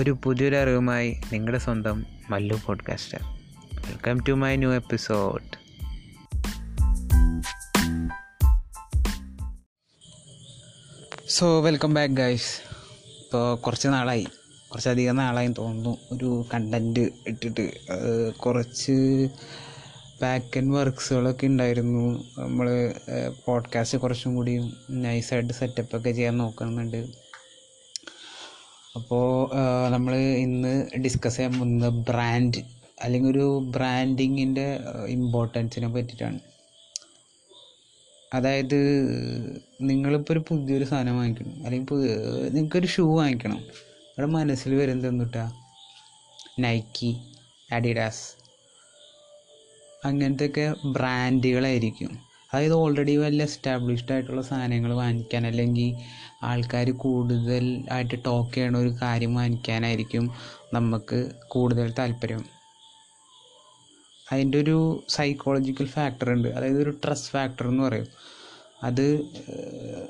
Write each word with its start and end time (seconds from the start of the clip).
ഒരു 0.00 0.18
പുതിയൊരു 0.24 0.56
അറിവുമായി 0.56 1.20
നിങ്ങളുടെ 1.32 1.58
സ്വന്തം 1.58 2.06
Mallu 2.30 2.60
podcaster 2.66 3.18
welcome 3.74 4.20
to 4.28 4.32
my 4.32 4.56
new 4.56 4.72
episode 4.72 5.60
so 11.28 11.62
welcome 11.62 11.94
back 11.94 12.14
guys 12.14 12.70
ഇപ്പോൾ 13.18 13.56
കുറച്ച് 13.56 13.88
നാളായി. 13.88 14.26
കുറച്ചധികം 14.72 15.16
നാളായി 15.16 15.48
തോന്നുന്നു. 15.48 15.96
ഒരു 16.12 16.44
കണ്ടന്റ് 16.54 17.00
ഇട്ടിട്ട്. 17.00 17.70
കുറച്ച് 18.32 19.28
ബാക്ക് 20.22 20.58
ആൻഡ് 20.58 20.74
വർക്ക്സുകളൊക്കെ 20.74 21.46
ഉണ്ടായിരുന്നു. 21.46 22.24
നമ്മൾ 22.38 22.94
പോഡ്കാസ്റ്റ് 23.46 23.98
കുറച്ചും 23.98 24.36
കൂടി 24.36 24.72
നൈസായിട്ട് 24.90 25.52
സെറ്റപ്പൊക്കെ 25.52 26.10
ചെയ്യാൻ 26.12 26.36
നോക്കുന്നുണ്ട്. 26.36 27.29
അപ്പോൾ 28.96 29.50
നമ്മൾ 29.90 30.16
ഇന്ന് 30.16 30.72
ഡിസ്കസ് 31.04 31.36
ചെയ്യാൻ 31.36 31.52
പോകുന്നത് 31.58 31.92
ബ്രാൻഡ് 32.08 32.60
അല്ലെങ്കിൽ 33.02 33.30
ഒരു 33.30 33.46
ബ്രാൻഡിങ്ങിന്റെ 33.74 34.78
ഇമ്പോർട്ടൻസിനെ 35.08 35.88
പറ്റിയിട്ടാണ്. 35.88 36.40
അതായത് 38.34 38.80
നിങ്ങളിപ്പോൾ 39.80 40.32
ഒരു 40.32 40.42
പുതിയൊരു 40.48 40.84
സാധനം 40.84 41.16
വാങ്ങിക്കണം 41.16 41.54
അല്ലെങ്കിൽ 41.64 41.94
നിങ്ങൾക്കൊരു 42.54 42.86
ഷൂ 42.86 43.16
വാങ്ങിക്കണം. 43.18 43.56
നിങ്ങളുടെ 43.56 44.32
മനസ്സിൽ 44.36 44.74
വരുന്നത് 44.74 45.08
എന്തുട്ടാ? 45.08 45.52
നൈക്കി 46.58 47.12
അഡിഡാസ് 47.72 48.26
അങ്ങനത്തെയൊക്കെ 50.04 50.74
ബ്രാൻഡുകളായിരിക്കും 50.86 52.29
അതായത് 52.52 52.74
ഓൾറെഡി 52.74 53.16
വല്ല 53.16 53.42
എസ്റ്റാബ്ലിഷ്ഡ് 53.42 54.12
ആയിട്ടുള്ള 54.12 54.42
സാധനങ്ങൾ 54.42 54.92
വാങ്ങിക്കാൻ 54.92 55.42
അല്ലെങ്കിൽ 55.46 55.90
ആൾക്കാർ 56.42 56.90
കൂടുതൽ 57.04 57.64
ആയിട്ട് 57.92 58.16
ടോക്ക് 58.26 58.54
ചെയ്യണ 58.54 58.76
ഒരു 58.76 58.92
കാര്യം 59.02 59.34
വാങ്ങിക്കാനായിരിക്കും 59.34 60.24
നമുക്ക് 60.74 61.18
കൂടുതൽ 61.48 61.86
താല്പര്യം. 61.98 62.42
അതിന്റെ 64.26 64.58
ഒരു 64.58 64.76
സൈക്കോളജിക്കൽ 65.08 65.86
ഫാക്ടർ 65.86 66.28
ഉണ്ട്. 66.32 66.48
അതായത് 66.48 66.80
ഒരു 66.82 66.92
ട്രസ്റ്റ് 67.04 67.32
ഫാക്ടർ 67.32 67.66
എന്ന് 67.68 67.82
പറയും. 67.82 68.08
അത് 68.82 69.06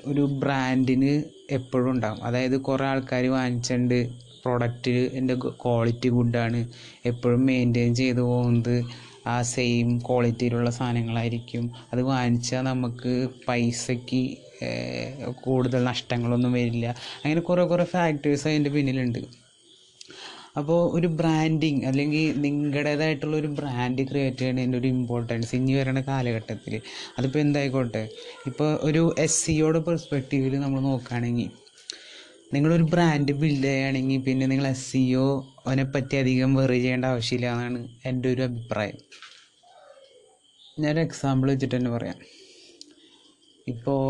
ഒരു 0.06 0.24
ബ്രാൻഡിന് 0.42 1.12
എപ്പോഴും 1.50 1.90
ഉണ്ടാകും 1.90 2.24
അതായത് 2.24 2.56
കുറേ 2.62 2.84
ആൾക്കാർ 2.86 3.24
വാങ്ങിച്ചിട്ടുണ്ട് 3.36 3.98
പ്രൊഡക്റ്റ് 4.42 4.94
എന്റെ 5.18 5.34
ക്വാളിറ്റി 5.62 6.08
ഗുഡാണ് 6.08 6.60
എപ്പോഴും 7.06 7.42
മെയിന്റെയിൻ 7.46 7.92
ചെയ്തു 7.94 8.20
പോകുന്നത് 8.20 8.76
ആ 9.26 9.42
സെയിം 9.42 9.98
ക്വാളിറ്റിയിലുള്ള 9.98 10.70
സാധനങ്ങളായിരിക്കും. 10.70 11.72
അത് 11.92 12.02
വാങ്ങിച്ചാൽ 12.02 12.60
നമുക്ക് 12.60 13.28
പൈസയ്ക്ക് 13.48 14.36
കൂടുതൽ 15.42 15.84
നഷ്ടങ്ങളൊന്നും 15.84 16.52
വരില്ല. 16.52 16.86
അങ്ങനെ 17.24 17.40
കുറേ 17.40 17.62
കുറേ 17.62 17.84
ഫാക്ടേഴ്സ് 17.84 18.48
അതിന്റെ 18.48 18.70
പിന്നിലുണ്ട്. 18.70 19.40
അപ്പോൾ 20.56 20.96
ഒരു 20.96 21.06
ബ്രാൻഡിങ് 21.06 21.84
അല്ലെങ്കിൽ 21.84 22.40
നിങ്ങളുടേതായിട്ടുള്ള 22.40 23.36
ഒരു 23.36 23.46
ബ്രാൻഡ് 23.46 24.08
ക്രിയേറ്റ് 24.08 24.38
ചെയ്യുന്നതിന്റെ 24.38 24.78
ഒരു 24.78 24.86
ഇമ്പോർട്ടൻസ് 24.86 25.54
ഇനി 25.54 25.74
വരുന്ന 25.74 26.00
കാലഘട്ടത്തിൽ 26.00 26.80
അതിപ്പോൾ 27.18 27.38
എന്തായിക്കോട്ടെ? 27.38 28.08
ഇപ്പോൾ 28.46 28.80
ഒരു 28.82 29.14
എസ് 29.18 29.46
സിയോടെ 29.46 29.78
പെർസ്പെക്റ്റീവിൽ 29.78 30.58
നമ്മൾ 30.58 30.80
നോക്കുകയാണെങ്കിൽ 30.80 31.50
നിങ്ങളൊരു 32.54 32.82
ബ്രാൻഡ് 32.82 33.32
ബിൽഡ് 33.40 33.64
ചെയ്യുകയാണെങ്കിൽ 33.64 34.22
പിന്നെ 34.26 34.46
നിങ്ങൾ 34.46 34.66
എസ് 34.66 34.86
സിഒ 34.92 35.26
അതിനെ 35.66 35.84
പറ്റി 35.84 36.16
അധികം 36.16 36.54
വെറി 36.54 36.78
ചെയ്യേണ്ട 36.78 37.04
ആവശ്യമില്ല 37.04 37.50
എന്നാണ് 37.52 37.80
എന്റെ 38.08 38.28
ഒരു 38.34 38.42
അഭിപ്രായം. 38.42 38.98
ഞാനൊരു 40.80 41.02
എക്സാമ്പിൾ 41.08 41.48
വെച്ചിട്ട് 41.50 41.76
തന്നെ 41.76 41.90
പറയാം. 41.90 42.18
ഇപ്പോൾ 43.66 44.00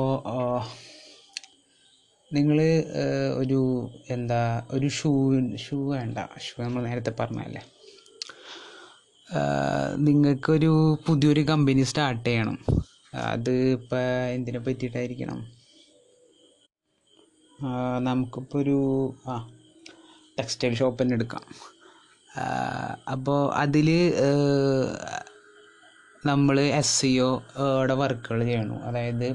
നിങ്ങൾ 2.31 2.59
ഒരു 3.43 3.61
എന്താ 4.11 4.41
ഒരു 4.71 4.89
ഷൂ 4.99 5.11
ഷൂ 5.65 5.77
വേണ്ട. 5.93 6.19
ഷൂ 6.47 6.57
നമ്മൾ 6.63 6.83
നേരത്തെ 6.89 7.13
പറഞ്ഞല്ലേ. 7.21 7.63
നിങ്ങൾക്കൊരു 10.09 10.73
പുതിയൊരു 11.07 11.43
കമ്പനി 11.51 11.83
സ്റ്റാർട്ട് 11.83 12.25
ചെയ്യണം. 12.29 12.57
അത് 13.33 13.53
ഇപ്പോൾ 13.79 14.05
എന്തിനെ 14.37 14.59
പറ്റിയിട്ടായിരിക്കണം? 14.59 15.41
നമുക്കിപ്പോൾ 18.09 18.59
ഒരു 18.63 18.79
ആ 19.33 19.35
ടെക്സ്റ്റൈൽ 20.39 20.75
ഷോപ്പ് 20.81 20.99
തന്നെ 21.03 21.15
എടുക്കാം. 21.19 21.45
അപ്പോൾ 23.15 23.41
അതിൽ 23.63 23.89
നമ്മൾ 26.31 26.57
എസ് 26.81 26.95
സി 27.01 27.11
ഒയുടെ 27.27 27.95
വർക്കുകൾ 28.03 28.41
ചെയ്യണു. 28.51 28.77
അതായത് 28.89 29.29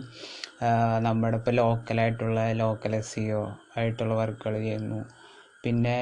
നമ്മുടെ 1.06 1.38
ഇപ്പോൾ 1.40 1.56
ലോക്കലായിട്ടുള്ള 1.62 2.42
ലോക്കൽ 2.62 2.94
എസ് 3.00 3.14
സി 3.16 3.24
ഒ 3.40 3.44
ആയിട്ടുള്ള 3.78 4.14
വർക്കുകൾ 4.22 4.56
ചെയ്യുന്നു. 4.66 5.00
പിന്നെ 5.64 5.96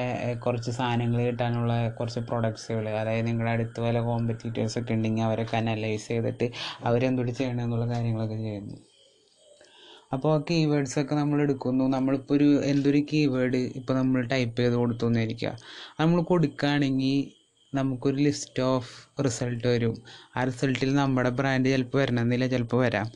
കുറച്ച് 0.44 0.70
സാധനങ്ങൾ 0.78 1.20
കിട്ടാനുള്ള 1.28 1.74
കുറച്ച് 1.98 2.20
പ്രൊഡക്ട്സുകൾ 2.30 2.86
അതായത് 3.02 3.26
നിങ്ങളുടെ 3.28 3.52
അടുത്ത് 3.56 3.80
വല്ല 3.86 4.00
കോമ്പറ്റീറ്റേഴ്സ് 4.08 4.76
ഒക്കെ 4.80 4.96
ഉണ്ടെങ്കിൽ 4.96 5.24
അവരൊക്കെ 5.28 5.56
അനലൈസ് 5.60 6.08
ചെയ്തിട്ട് 6.12 6.48
അവരെന്തുകൊണ്ട് 6.88 7.32
ചെയ്യണമെന്നുള്ള 7.40 7.86
കാര്യങ്ങളൊക്കെ 7.94 8.38
ചെയ്യുന്നു. 8.46 8.76
അപ്പോൾ 10.12 10.30
ആ 10.36 10.44
കീവേഡ്സ് 10.50 10.96
ഒക്കെ 11.02 11.14
നമ്മൾ 11.14 11.38
എടുക്കുന്നു. 11.42 11.84
നമ്മളിപ്പോൾ 11.96 12.34
ഒരു 12.36 12.48
എന്തൊരു 12.72 13.00
കീവേഡ് 13.12 13.60
ഇപ്പോൾ 13.78 13.94
നമ്മൾ 14.00 14.20
ടൈപ്പ് 14.32 14.56
ചെയ്ത് 14.60 14.76
കൊടുത്തു 14.82 15.06
എന്നിരിക്കുക 15.06 15.52
നമ്മൾ 16.00 16.18
കൊടുക്കുകയാണെങ്കിൽ 16.30 17.16
നമുക്കൊരു 17.72 18.18
ലിസ്റ്റ് 18.26 18.62
ഓഫ് 18.62 18.90
റിസൾട്ട് 19.26 19.66
വരും. 19.66 19.94
ആ 20.36 20.44
റിസൾട്ടിൽ 20.44 20.90
നമ്മുടെ 20.94 21.30
ബ്രാൻഡ് 21.38 21.70
ചിലപ്പോൾ 21.74 21.98
വരണമെന്നില്ല 22.02 22.46
ചിലപ്പോൾ 22.54 22.80
വരാം. 22.84 23.08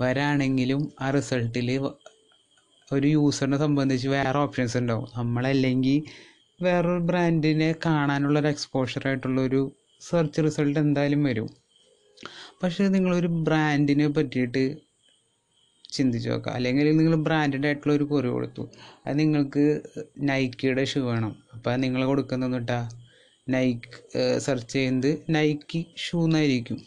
വരാണെങ്കിലും 0.00 0.82
ആ 1.04 1.10
റിസൾട്ടിൽ 1.16 1.68
ഒരു 2.92 3.06
യൂസറിനെ 3.06 3.58
സംബന്ധിച്ച് 3.64 4.08
വേറെ 4.08 4.38
ഓപ്ഷൻസ് 4.38 4.76
ഉണ്ടാവും 4.80 5.06
നമ്മളല്ലെങ്കിൽ 5.18 5.98
വേറൊരു 6.62 7.02
ബ്രാൻഡിനെ 7.10 7.74
കാണാനുള്ളൊരു 7.86 8.48
എക്സ്പോഷർ 8.54 9.02
ആയിട്ടുള്ളൊരു 9.08 9.60
സെർച്ച് 10.08 10.40
റിസൾട്ട് 10.46 10.78
എന്തായാലും 10.78 11.22
വരും. 11.28 11.48
പക്ഷേ 12.62 12.88
നിങ്ങളൊരു 12.88 13.30
ബ്രാൻഡിനെ 13.46 14.08
പറ്റിയിട്ട് 14.16 14.64
ചിന്തിച്ച് 15.96 16.28
നോക്കുക. 16.30 16.52
അല്ലെങ്കിൽ 16.58 16.86
നിങ്ങൾ 16.98 17.14
ബ്രാൻഡഡ് 17.26 17.66
ആയിട്ടുള്ള 17.68 17.92
ഒരു 17.98 18.04
കുറി 18.04 18.28
കൊടുത്തു. 18.28 18.62
അത് 19.06 19.14
നിങ്ങൾക്ക് 19.20 19.64
നൈക്കിയുടെ 20.30 20.84
ഷൂ 20.92 21.00
വേണം. 21.10 21.32
അപ്പോൾ 21.54 21.76
നിങ്ങൾ 21.84 22.02
കൊടുക്കുന്നത് 22.10 22.54
കേട്ടാ 22.56 22.80
നൈക്ക് 23.54 23.92
സെർച്ച് 24.38 24.72
ചെയ്യുന്നത് 24.72 25.10
നൈക്കി 25.36 25.80
ഷൂ 26.04 26.18
എന്നായിരിക്കും. 26.24 26.78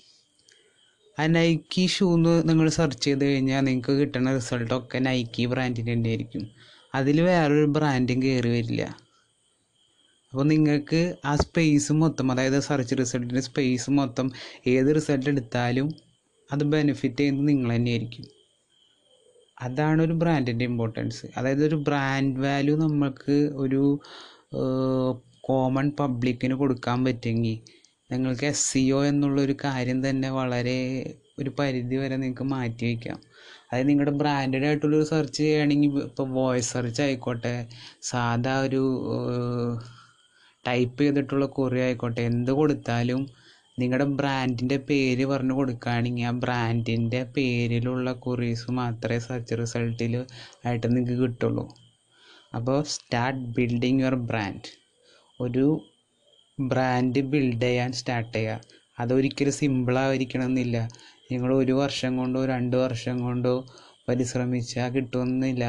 ആ 1.19 1.25
നൈക്കി 1.37 1.83
ഷൂ 1.95 2.05
എന്ന് 2.15 2.33
നിങ്ങൾ 2.49 2.67
സെർച്ച് 2.69 3.05
ചെയ്ത് 3.05 3.23
കഴിഞ്ഞാൽ 3.25 3.59
നിങ്ങൾക്ക് 3.59 3.93
കിട്ടുന്ന 3.99 4.29
റിസൾട്ടൊക്കെ 4.35 4.97
നൈക്കി 4.99 5.45
ബ്രാൻഡിന്റെ 5.45 5.93
തന്നെ 5.93 6.09
ആയിരിക്കും. 6.09 6.43
അതിൽ 6.95 7.17
വേറൊരു 7.21 7.67
ബ്രാൻഡും 7.77 8.19
കയറി 8.23 8.49
വരില്ല. 8.55 8.83
അപ്പോൾ 10.33 10.45
നിങ്ങൾക്ക് 10.47 11.01
ആ 11.25 11.33
സ്പേസ് 11.35 11.93
മൊത്തം 11.93 12.31
അതായത് 12.31 12.59
സെർച്ച് 12.59 12.95
റിസൾട്ടിന്റെ 12.99 13.41
സ്പേസ് 13.41 13.91
മൊത്തം 13.99 14.27
ഏത് 14.67 14.89
റിസൾട്ട് 14.95 15.29
എടുത്താലും 15.29 15.87
അത് 16.49 16.63
ബെനിഫിറ്റ് 16.73 17.19
ചെയ്യുന്നത് 17.19 17.47
നിങ്ങൾ 17.47 17.69
തന്നെയായിരിക്കും 17.75 18.25
അതാണ് 19.57 19.99
ഒരു 20.01 20.13
ബ്രാൻഡിന്റെ 20.13 20.65
ഇമ്പോർട്ടൻസ് 20.65 21.25
അതായത് 21.37 21.63
ഒരു 21.65 21.77
ബ്രാൻഡ് 21.87 22.39
വാല്യൂ 22.39 22.75
നമ്മൾക്ക് 22.75 23.37
ഒരു 23.55 23.83
കോമൺ 25.47 25.87
പബ്ലിക്കിന് 25.91 26.55
കൊടുക്കാൻ 26.55 26.99
പറ്റുമെങ്കിൽ 27.05 27.57
നിങ്ങൾക്ക് 28.09 28.45
എസ് 28.45 28.65
സി 28.71 28.81
ഒ 28.91 28.99
എന്നുള്ളൊരു 29.05 29.55
കാര്യം 29.63 29.99
തന്നെ 30.07 30.29
വളരെ 30.31 30.79
ഒരു 31.39 31.51
പരിധി 31.59 31.95
വരെ 31.95 32.15
നിങ്ങൾക്ക് 32.15 32.45
മാറ്റി 32.45 32.83
വയ്ക്കാം 32.85 33.19
അതായത് 33.65 33.87
നിങ്ങളുടെ 33.89 34.13
ബ്രാൻഡഡ് 34.17 34.65
ആയിട്ടുള്ളൊരു 34.65 35.07
സെർച്ച് 35.09 35.37
ചെയ്യുകയാണെങ്കിൽ 35.37 35.95
ഇപ്പോൾ 36.01 36.27
വോയിസ് 36.29 36.71
സെർച്ച് 36.73 37.01
ആയിക്കോട്ടെ 37.01 37.53
സാധാ 38.01 38.53
ഒരു 38.61 38.83
ടൈപ്പ് 40.65 40.99
ചെയ്തിട്ടുള്ള 41.01 41.47
കൊറിയ 41.55 41.83
ആയിക്കോട്ടെ 41.83 42.21
എന്ത് 42.23 42.51
കൊടുത്താലും 42.51 43.21
നിങ്ങളുടെ 43.77 44.05
ബ്രാൻഡിന്റെ 44.19 44.77
പേര് 44.89 45.23
പറഞ്ഞ് 45.31 45.53
കൊടുക്കുകയാണെങ്കിൽ 45.57 46.27
ആ 46.29 46.33
ബ്രാൻഡിന്റെ 46.43 47.21
പേരിലുള്ള 47.35 48.11
കുറീസ് 48.25 48.67
മാത്രമേ 48.79 49.17
സെർച്ച് 49.25 49.55
റിസൾട്ടിൽ 49.61 50.13
ആയിട്ട് 50.67 50.87
നിങ്ങൾക്ക് 50.95 51.17
കിട്ടുള്ളൂ. 51.23 51.65
അപ്പോൾ 52.57 52.77
സ്റ്റാർട്ട് 52.93 53.43
ബിൽഡിങ് 53.57 54.01
യുവർ 54.03 54.15
ബ്രാൻഡ് 54.29 54.69
ഒരു 55.39 55.65
ബ്രാൻഡ് 56.57 57.21
ബിൽഡ് 57.31 57.61
ചെയ്യാൻ 57.65 57.91
സ്റ്റാർട്ട് 57.99 58.33
ചെയ്യുക 58.37 58.61
അതൊരിക്കലും 58.97 59.55
സിമ്പിളായിരിക്കണം 59.59 60.47
എന്നില്ല 60.49 60.77
നിങ്ങൾ 61.31 61.51
ഒരു 61.61 61.73
വർഷം 61.81 62.11
കൊണ്ടോ 62.17 62.41
രണ്ട് 62.53 62.75
വർഷം 62.83 63.17
കൊണ്ടോ 63.25 63.53
പരിശ്രമിച്ചാൽ 64.07 64.89
കിട്ടുമെന്നില്ല 64.95 65.65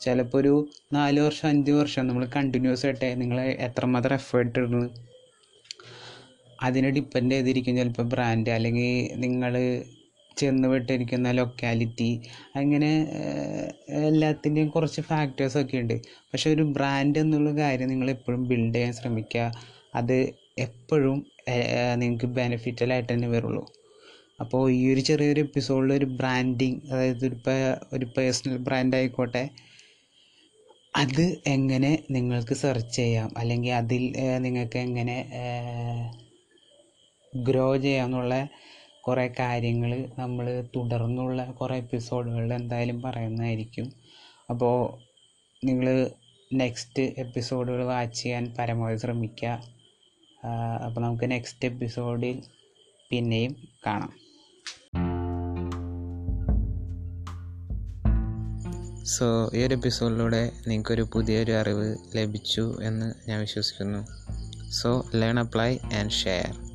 ചിലപ്പോൾ 0.00 0.38
ഒരു 0.40 0.54
നാല് 0.96 1.20
വർഷം 1.26 1.46
അഞ്ച് 1.48 1.72
വർഷം 1.80 2.04
നമ്മൾ 2.08 2.24
കണ്ടിന്യൂസ് 2.36 2.84
ആയിട്ട് 2.86 3.08
നിങ്ങൾ 3.22 3.38
എത്രമാത്രം 3.68 4.16
എഫേർട്ട് 4.20 4.56
ഇടുന്നു. 4.60 4.82
അതിനെ 6.62 6.90
ഡിപ്പെൻഡ് 6.90 7.32
ചെയ്തിരിക്കും 7.32 7.76
ചിലപ്പോൾ 7.76 8.02
ബ്രാൻഡ് 8.02 8.50
അല്ലെങ്കിൽ 8.50 9.14
നിങ്ങൾ 9.16 9.84
ചെന്ന് 10.36 10.68
വിട്ടിരിക്കുന്ന 10.68 11.30
ലൊക്കാലിറ്റി 11.30 12.20
അങ്ങനെ 12.56 13.08
എല്ലാത്തിന്റെയും 13.88 14.68
കുറച്ച് 14.68 15.00
ഫാക്ടേഴ്സൊക്കെ 15.00 15.76
ഉണ്ട്. 15.76 15.94
പക്ഷെ 16.32 16.50
ഒരു 16.50 16.62
ബ്രാൻഡ് 16.62 17.18
എന്നുള്ള 17.18 17.50
കാര്യം 17.50 17.88
നിങ്ങൾ 17.88 18.10
എപ്പോഴും 18.10 18.48
ബിൽഡ് 18.48 18.74
ചെയ്യാൻ 18.74 18.92
ശ്രമിക്കുക. 18.92 19.52
അത് 19.94 20.32
എപ്പോഴും 20.58 21.26
നിങ്ങൾക്ക് 21.96 22.26
ബെനിഫിറ്റലായിട്ട് 22.26 23.12
തന്നെ 23.12 23.28
വരുള്ളൂ. 23.28 23.64
അപ്പോൾ 24.40 24.72
ഈ 24.72 24.92
ഒരു 24.92 25.00
ചെറിയൊരു 25.00 25.40
എപ്പിസോഡിൽ 25.40 25.92
ഒരു 25.92 26.04
ബ്രാൻഡിങ് 26.04 26.80
അതായത് 26.92 27.26
ഒരു 27.26 27.36
ഒരു 27.92 28.04
പേഴ്സണൽ 28.04 28.56
ബ്രാൻഡ് 28.56 28.96
ആയിക്കോട്ടെ. 28.96 29.48
അത് 30.96 31.36
എങ്ങനെ 31.46 31.98
നിങ്ങൾക്ക് 32.10 32.54
സെർച്ച് 32.54 32.96
ചെയ്യാം? 32.96 33.38
അല്ലെങ്കിൽ 33.38 33.72
അതിൽ 33.72 34.14
നിങ്ങൾക്ക് 34.38 34.78
എങ്ങനെ 34.78 35.16
ഗ്രോ 37.44 37.76
ചെയ്യാമെന്നുള്ള 37.76 38.48
കുറേ 39.00 39.34
കാര്യങ്ങൾ 39.38 40.08
നമ്മൾ 40.18 40.68
തുടർന്നുള്ള 40.76 41.44
കുറേ 41.44 41.76
എപ്പിസോഡുകളിൽ 41.76 42.54
എന്തായാലും 42.54 43.02
പറയുന്നതായിരിക്കും. 43.02 43.92
അപ്പോൾ 44.50 45.02
നിങ്ങൾ 45.66 46.10
നെക്സ്റ്റ് 46.54 47.02
എപ്പിസോഡുകൾ 47.02 47.84
വാച്ച് 47.84 48.22
ചെയ്യാൻ 48.22 48.54
പരമാവധി 48.58 48.96
ശ്രമിക്കുക. 48.96 49.48
അപ്പോൾ 50.86 51.00
നമുക്ക് 51.00 51.30
നെക്സ്റ്റ് 51.30 51.68
എപ്പിസോഡിൽ 51.68 52.42
പിന്നെയും 53.10 53.56
കാണാം. 53.86 54.12
സോ 59.04 59.50
ഈ 59.54 59.62
ഒരു 59.62 59.74
എപ്പിസോഡിലൂടെ 59.74 60.52
നിങ്ങൾക്കൊരു 60.68 61.02
പുതിയൊരു 61.14 61.52
അറിവ് 61.52 61.96
ലഭിച്ചു 62.14 62.78
എന്ന് 62.82 63.30
ഞാൻ 63.30 63.40
വിശ്വസിക്കുന്നു. 63.40 64.06
So 64.70 65.04
learn 65.14 65.40
apply 65.40 65.78
and 65.98 66.10
share 66.10 66.65